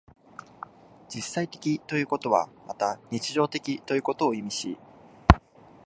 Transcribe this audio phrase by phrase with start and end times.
[1.09, 4.75] 実際的ということはまた日常的ということを意味し、